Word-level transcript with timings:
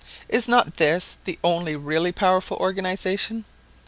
Is 0.27 0.47
not 0.47 0.77
this 0.77 1.19
the 1.25 1.37
only 1.43 1.75
really 1.75 2.11
powerful 2.11 2.57
organisation? 2.57 3.45